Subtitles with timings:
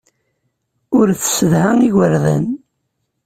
[0.97, 2.45] Ur tessedha igerdan.